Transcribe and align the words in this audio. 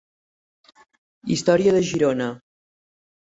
Història 1.35 1.75
de 1.77 1.83
Girona. 1.91 2.31